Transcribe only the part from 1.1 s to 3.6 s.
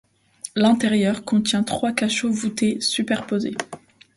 contient trois cachots voûtés superposés.